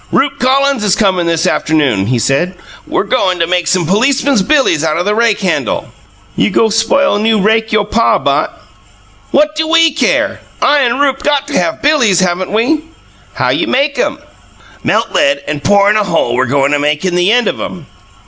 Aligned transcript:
Rupe 0.11 0.39
Collins 0.39 0.83
is 0.83 0.95
comin' 0.95 1.27
this 1.27 1.45
afternoon, 1.45 2.07
he 2.07 2.17
said. 2.17 2.55
We're 2.87 3.03
goin' 3.03 3.37
to 3.37 3.45
make 3.45 3.67
some 3.67 3.85
policemen's 3.85 4.41
billies 4.41 4.83
out 4.83 4.97
of 4.97 5.05
the 5.05 5.13
rake 5.13 5.41
handle." 5.41 5.89
"You 6.35 6.49
go' 6.49 6.69
spoil 6.69 7.19
new 7.19 7.39
rake 7.39 7.71
you' 7.71 7.83
pa 7.85 8.17
bought?" 8.17 8.59
"What 9.29 9.55
do 9.55 9.67
WE 9.67 9.91
care? 9.93 10.39
I 10.59 10.79
and 10.79 10.99
Rupe 10.99 11.21
got 11.21 11.47
to 11.49 11.59
have 11.59 11.83
billies, 11.83 12.19
haven't 12.19 12.51
we?" 12.51 12.81
"How 13.35 13.49
you 13.49 13.67
make 13.67 13.99
'em?" 13.99 14.17
"Melt 14.83 15.11
lead 15.11 15.43
and 15.47 15.63
pour 15.63 15.87
in 15.91 15.97
a 15.97 16.03
hole 16.03 16.33
we're 16.33 16.47
goin' 16.47 16.71
to 16.71 16.79
make 16.79 17.05
in 17.05 17.13
the 17.13 17.31
end 17.31 17.47
of 17.47 17.61
'em. 17.61 17.85